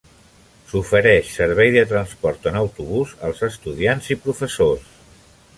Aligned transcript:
S'ofereix 0.71 1.27
servei 1.41 1.69
de 1.75 1.83
transport 1.93 2.49
en 2.53 2.59
autobús 2.63 3.15
als 3.29 3.45
estudiants 3.51 4.13
i 4.17 4.21
professors. 4.27 4.93